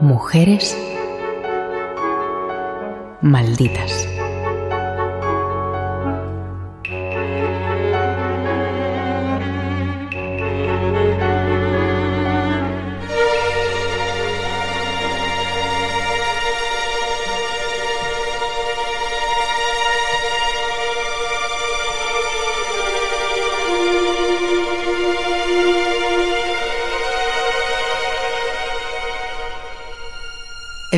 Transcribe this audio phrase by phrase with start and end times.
[0.00, 0.74] Mujeres
[3.20, 4.08] malditas.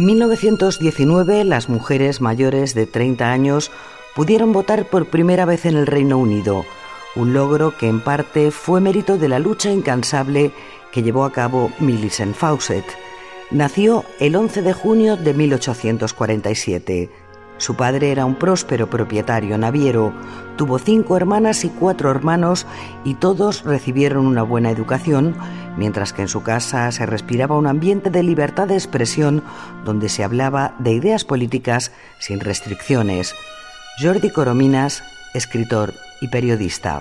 [0.02, 3.70] En 1919, las mujeres mayores de 30 años
[4.16, 6.64] pudieron votar por primera vez en el Reino Unido,
[7.14, 10.50] un logro que en parte fue mérito de la lucha incansable
[10.90, 12.84] que llevó a cabo Millicent Fawcett.
[13.52, 17.08] Nació el 11 de junio de 1847.
[17.62, 20.12] Su padre era un próspero propietario naviero,
[20.56, 22.66] tuvo cinco hermanas y cuatro hermanos
[23.04, 25.36] y todos recibieron una buena educación,
[25.76, 29.44] mientras que en su casa se respiraba un ambiente de libertad de expresión
[29.84, 33.32] donde se hablaba de ideas políticas sin restricciones.
[34.00, 37.00] Jordi Corominas, escritor y periodista.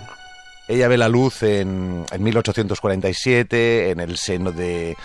[0.68, 4.96] Ella ve la luz en, 1847, en el seno de,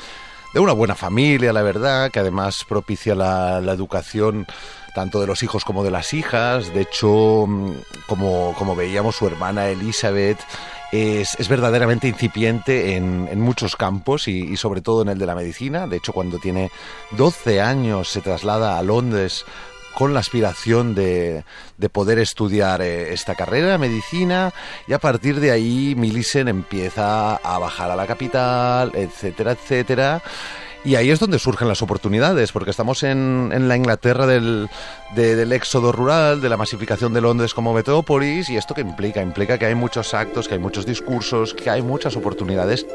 [0.54, 4.46] una buena familia, la verdad, que además propicia la educación
[4.96, 6.72] tanto de los hijos como de las hijas.
[6.72, 7.72] De hecho, mm,
[8.06, 10.38] como, como veíamos, su hermana Elizabeth
[10.90, 15.34] es, es verdaderamente incipiente en, en muchos campos y, sobre todo en el de la
[15.34, 15.86] medicina.
[15.86, 16.70] De hecho, cuando tiene
[17.10, 19.44] 12 años se traslada a Londres
[19.94, 21.44] con la aspiración de,
[21.76, 24.54] de poder estudiar eh, esta carrera, medicina,
[24.88, 30.22] y a partir de ahí Millicent empieza a bajar a la capital, etcétera, etcétera.
[30.86, 34.70] Y ahí es donde surgen las oportunidades, porque estamos en, en la Inglaterra del,
[35.16, 39.58] del éxodo rural, de la masificación de Londres como metrópolis, y esto que implica, implica
[39.58, 42.86] que hay muchos actos, que hay muchos discursos, que hay muchas oportunidades.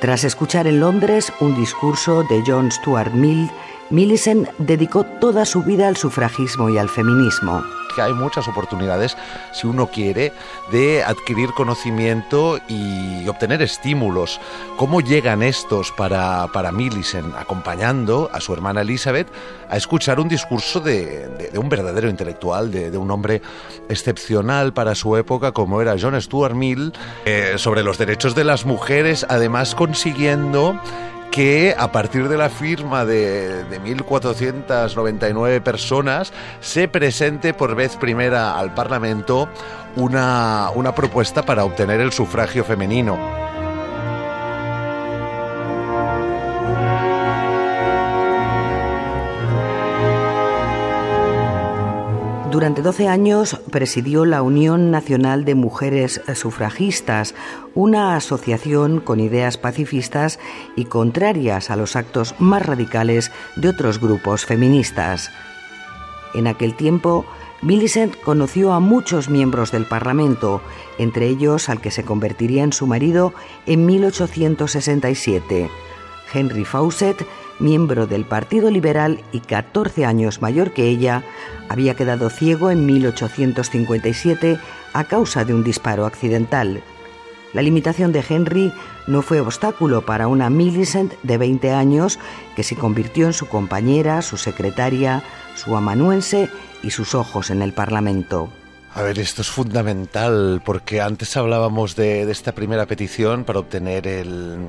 [0.00, 3.48] Tras escuchar en Londres un discurso de John Stuart Mill,
[3.90, 7.62] Millicent dedicó toda su vida al sufragismo y al feminismo
[7.98, 9.16] que hay muchas oportunidades,
[9.52, 10.32] si uno quiere,
[10.70, 14.40] de adquirir conocimiento y obtener estímulos.
[14.76, 19.26] ¿Cómo llegan estos para, para Millicent, acompañando a su hermana Elizabeth
[19.68, 23.42] a escuchar un discurso de, un verdadero intelectual, de, un hombre
[23.88, 26.92] excepcional para su época, como era John Stuart Mill,
[27.24, 30.80] eh, sobre los derechos de las mujeres, además consiguiendo
[31.30, 38.58] que a partir de la firma de, de 1.499 personas se presente por vez primera
[38.58, 39.48] al Parlamento
[39.96, 43.47] una, una propuesta para obtener el sufragio femenino.
[52.58, 57.36] Durante 12 años presidió la Unión Nacional de Mujeres Sufragistas,
[57.76, 60.40] una asociación con ideas pacifistas
[60.74, 65.30] y contrarias a los actos más radicales de otros grupos feministas.
[66.34, 67.24] En aquel tiempo,
[67.62, 70.60] Millicent conoció a muchos miembros del Parlamento,
[70.98, 73.34] entre ellos al que se convertiría en su marido
[73.66, 75.70] en 1867.
[76.34, 77.24] Henry Fawcett,
[77.58, 81.24] miembro del Partido Liberal y 14 años mayor que ella,
[81.68, 84.58] había quedado ciego en 1857
[84.92, 86.82] a causa de un disparo accidental.
[87.54, 88.72] La limitación de Henry
[89.06, 92.18] no fue obstáculo para una Millicent de 20 años
[92.54, 95.22] que se convirtió en su compañera, su secretaria,
[95.54, 96.50] su amanuense
[96.82, 98.50] y sus ojos en el Parlamento.
[98.94, 104.68] A ver, esto es fundamental porque antes hablábamos de, esta primera petición para obtener el,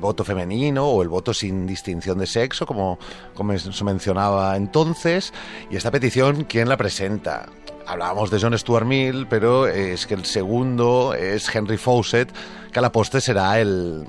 [0.00, 3.00] voto femenino o el voto sin distinción de sexo, como,
[3.34, 5.32] como se mencionaba entonces.
[5.70, 7.46] Y esta petición, ¿quién la presenta?
[7.84, 12.30] Hablábamos de John Stuart Mill, pero es que el segundo es Henry Fawcett,
[12.70, 14.06] que a la postre será el,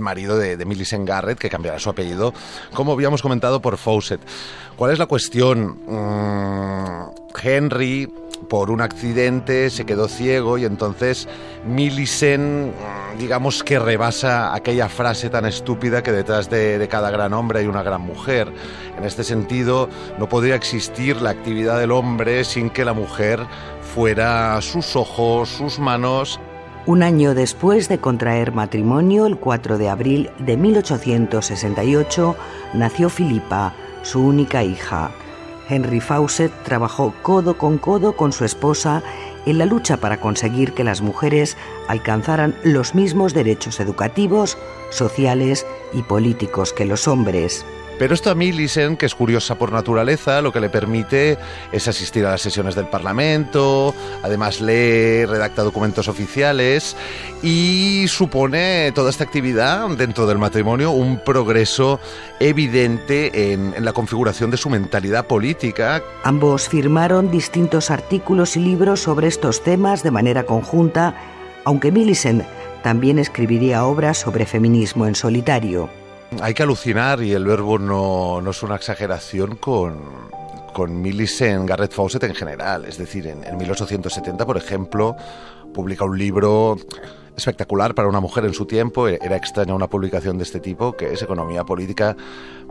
[0.00, 2.32] marido de, de Millicent Garrett, que cambiará su apellido,
[2.72, 4.22] como habíamos comentado, por Fawcett.
[4.76, 5.78] ¿Cuál es la cuestión?
[5.86, 8.08] Mm, Henry
[8.48, 11.28] por un accidente se quedó ciego y entonces
[11.66, 12.72] Millicent,
[13.18, 17.66] digamos que rebasa aquella frase tan estúpida que detrás de, de, cada gran hombre hay
[17.66, 18.52] una gran mujer.
[18.96, 19.88] En este sentido,
[20.18, 23.40] no podría existir la actividad del hombre sin que la mujer
[23.94, 26.40] fuera sus ojos, sus manos.
[26.86, 32.36] Un año después de contraer matrimonio, el 4 de abril de 1868,
[32.72, 35.10] nació Filipa, su única hija.
[35.68, 39.02] Henry Fawcett trabajó codo con codo con su esposa
[39.46, 41.56] en la lucha para conseguir que las mujeres
[41.88, 44.58] alcanzaran los mismos derechos educativos,
[44.90, 47.64] sociales y políticos que los hombres.
[47.98, 51.36] Pero esto a Millicent, que es curiosa por naturaleza, lo que le permite
[51.72, 56.96] es asistir a las sesiones del Parlamento, además lee, redacta documentos oficiales
[57.42, 61.98] y supone toda esta actividad dentro del matrimonio un progreso
[62.38, 66.00] evidente en, en la configuración de su mentalidad política.
[66.22, 71.16] Ambos firmaron distintos artículos y libros sobre estos temas de manera conjunta,
[71.64, 72.44] aunque Millicent
[72.82, 75.97] también escribiría obras sobre feminismo en solitario.
[76.40, 79.98] Hay que alucinar, y el verbo no, no es una exageración, con,
[80.74, 82.84] con Millicent Garrett Fawcett en general.
[82.84, 85.16] Es decir, en, en 1870, por ejemplo,
[85.72, 86.76] publica un libro
[87.38, 89.08] espectacular para una mujer en su tiempo.
[89.08, 92.16] Era extraña una publicación de este tipo, que es Economía Política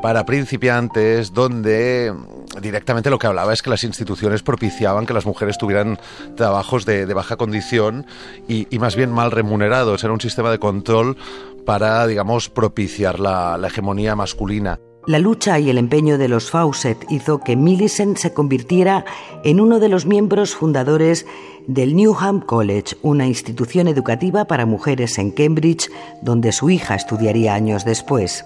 [0.02, 2.14] para Principiantes, donde
[2.62, 5.98] directamente lo que hablaba es que las instituciones propiciaban que las mujeres tuvieran
[6.36, 8.06] trabajos de, de baja condición
[8.48, 10.04] y, y, más bien mal remunerados.
[10.04, 11.18] Era un sistema de control
[11.68, 14.80] para, digamos, propiciar la, la hegemonía masculina.
[15.06, 19.04] La lucha y el empeño de los Fawcett hizo que Millicent se convirtiera
[19.44, 21.26] en uno de los miembros fundadores
[21.68, 25.92] del Newham College, una institución educativa para mujeres en Cambridge,
[26.22, 28.46] donde su hija estudiaría años después.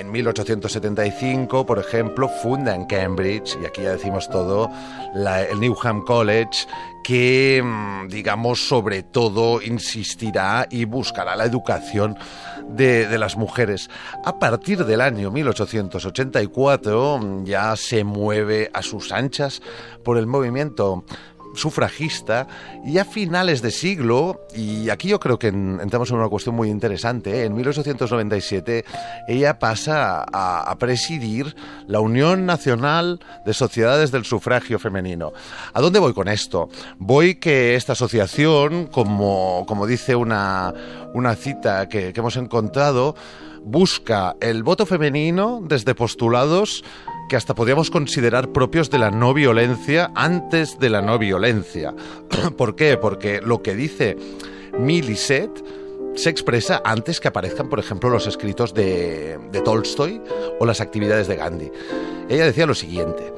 [0.00, 4.68] En 1875, por ejemplo, funda en Cambridge, y aquí ya decimos todo,
[5.14, 6.66] el Newham College,
[7.04, 12.16] que, mm, digamos, sobre todo insistirá y buscará la educación
[12.68, 13.88] de, las mujeres.
[14.24, 19.62] A partir del año 1884 mm, ya se mueve a sus anchas
[20.02, 21.04] por el movimiento
[21.54, 22.46] sufragista
[22.84, 26.68] y a finales de siglo, y aquí yo creo que entramos en una cuestión muy
[26.68, 27.44] interesante, ¿eh?
[27.44, 28.84] en 1897
[29.28, 31.54] ella pasa a, presidir
[31.86, 35.32] la Unión Nacional de Sociedades del Sufragio Femenino.
[35.72, 36.68] ¿A dónde voy con esto?
[36.98, 40.74] Voy que esta asociación, como, como dice una,
[41.14, 43.14] una cita que hemos encontrado,
[43.64, 46.84] busca el voto femenino desde postulados
[47.28, 51.94] que hasta podríamos considerar propios de la no violencia antes de la no violencia.
[52.56, 52.96] ¿Por qué?
[52.96, 54.16] Porque lo que dice
[54.78, 55.50] Milicet
[56.14, 60.20] se expresa antes que aparezcan, por ejemplo, los escritos de, de Tolstoy
[60.60, 61.70] o las actividades de Gandhi.
[62.28, 63.32] Ella decía lo siguiente,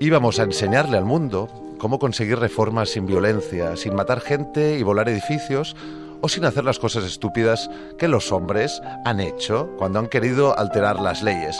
[0.00, 1.48] íbamos a enseñarle al mundo
[1.78, 5.76] cómo conseguir reformas sin violencia, sin matar gente y volar edificios,
[6.20, 11.00] o sin hacer las cosas estúpidas que los hombres han hecho cuando han querido alterar
[11.00, 11.58] las leyes.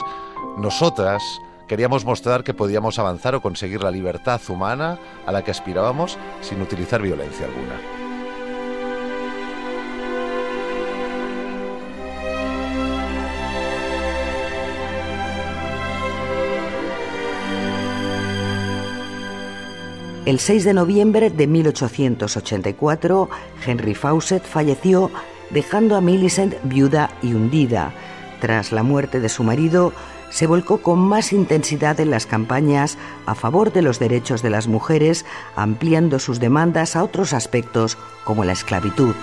[0.57, 1.23] Nosotras
[1.69, 6.61] queríamos mostrar que podíamos avanzar o conseguir la libertad humana a la que aspirábamos sin
[6.61, 7.79] utilizar violencia alguna.
[20.25, 23.29] El 6 de noviembre de 1884,
[23.65, 25.11] Henry Fawcett falleció
[25.49, 27.91] dejando a Millicent viuda y hundida.
[28.39, 29.91] Tras la muerte de su marido,
[30.29, 34.67] se volcó con más intensidad en las campañas a favor de los derechos de las
[34.67, 39.15] mujeres, ampliando sus demandas a otros aspectos como la esclavitud.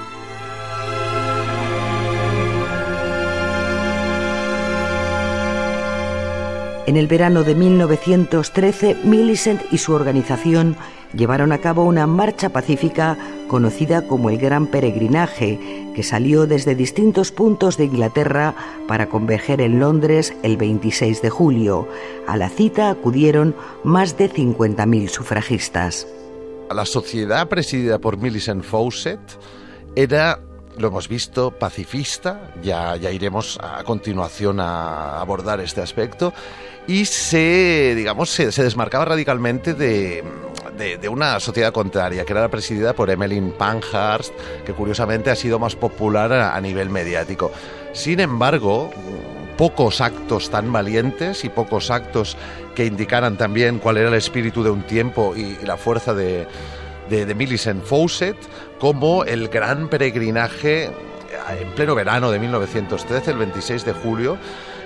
[6.87, 10.77] En el verano de 1913, Millicent y su organización
[11.13, 15.59] llevaron a cabo una marcha pacífica conocida como el Gran Peregrinaje,
[15.95, 18.55] que salió desde distintos puntos de Inglaterra
[18.87, 21.89] para converger en Londres el 26 de julio.
[22.27, 23.55] A la cita acudieron
[23.85, 26.07] más de 50.000 sufragistas.
[26.71, 29.21] La sociedad presidida por Millicent Fawcett
[29.95, 30.41] era
[30.79, 36.33] lo hemos visto, pacifista, ya, ya iremos a continuación a abordar este aspecto,
[36.87, 40.23] y se, digamos, se, se desmarcaba radicalmente de,
[40.77, 44.33] de, una sociedad contraria, que era presidida por Emmeline Pankhurst,
[44.65, 47.51] que curiosamente ha sido más popular a, nivel mediático.
[47.93, 48.91] Sin embargo,
[49.57, 52.37] pocos actos tan valientes y pocos actos
[52.75, 56.47] que indicaran también cuál era el espíritu de un tiempo y, la fuerza de,
[57.09, 58.37] de, de Millicent Fawcett,
[58.79, 60.91] como el gran peregrinaje
[61.61, 64.37] en pleno verano de 1913, el 26 de julio,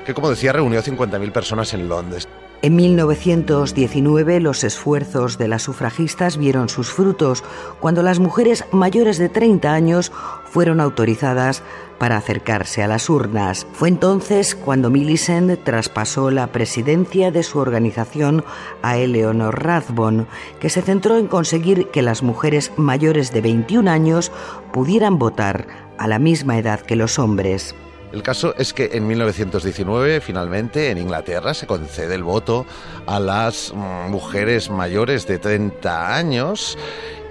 [0.05, 2.29] que como decía reunió a 50.000 personas en Londres.
[2.62, 7.43] En 1919 los esfuerzos de las sufragistas vieron sus frutos
[7.81, 10.12] cuando las mujeres mayores de 30 años
[10.45, 11.62] fueron autorizadas
[11.99, 13.67] para acercarse a las urnas.
[13.73, 18.45] Fue entonces cuando Millicent traspasó la presidencia de su organización
[18.83, 20.26] a Eleanor Rathbone,
[20.61, 24.33] que se centró en conseguir que las mujeres mayores de 21 años
[24.71, 27.75] pudieran votar a la misma edad que los hombres.
[28.12, 32.67] El caso es que en 1919, finalmente, en Inglaterra se concede el voto
[33.07, 36.76] a las mujeres mayores de 30 años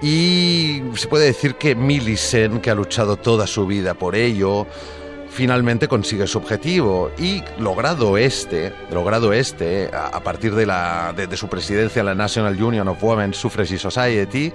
[0.00, 4.66] y se puede decir que Millicent, que ha luchado toda su vida por ello,
[5.28, 7.10] finalmente consigue su objetivo.
[7.18, 12.88] Y logrado este, logrado este, a, partir de, la, de, su presidencia la National Union
[12.88, 14.50] of Women's Suffrage Society,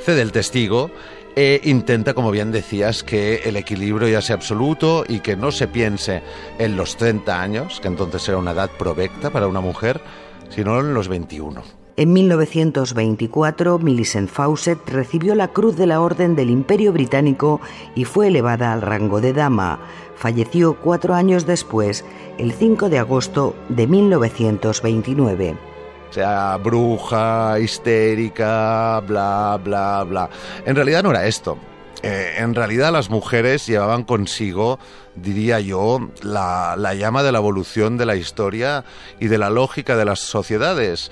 [0.00, 0.90] cede el testigo
[1.36, 5.68] e intenta, como bien decías, que el equilibrio ya sea absoluto y que no se
[5.68, 6.22] piense
[6.58, 10.00] en los 30 años, que entonces era una edad provecta para una mujer,
[10.48, 11.62] sino en los 21.
[11.98, 17.60] En 1924, Millicent Fawcett recibió la Cruz de la Orden del Imperio Británico
[17.94, 19.80] y fue elevada al rango de dama.
[20.14, 22.04] Falleció cuatro años después,
[22.38, 25.75] el 5 de agosto de 1929.
[26.10, 30.30] Sea, bruja, histérica, bla, bla, bla.
[30.64, 31.58] En realidad no era esto.
[32.02, 34.78] Eh, en realidad las mujeres llevaban consigo,
[35.14, 38.84] diría yo, la, la llama de la evolución de la historia
[39.18, 41.10] y de la lógica de las sociedades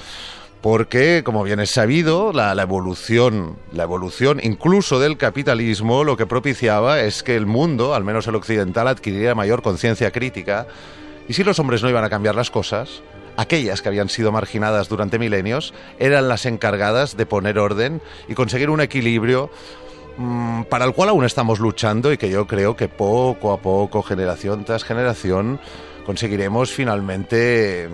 [0.65, 7.01] porque, como bien es sabido, la, evolución, la evolución incluso del capitalismo, lo que propiciaba
[7.01, 10.67] es que el mundo, al menos el occidental, adquiriera mayor conciencia crítica.
[11.29, 13.03] Y si los hombres no iban a cambiar las cosas,
[13.37, 18.71] aquellas que habían sido marginadas durante milenios eran las encargadas de poner orden y conseguir
[18.71, 19.50] un equilibrio
[20.17, 24.03] mm, para el cual aún estamos luchando y que yo creo que poco a poco,
[24.03, 25.61] generación tras generación,
[26.07, 27.88] conseguiremos finalmente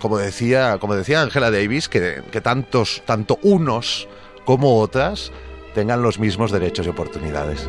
[0.00, 4.08] como decía, como decía Angela Davis, que, que tantos, tanto unos
[4.44, 5.32] como otras
[5.74, 7.68] tengan los mismos derechos y oportunidades.